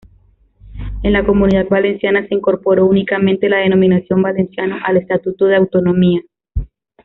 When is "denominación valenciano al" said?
3.59-4.97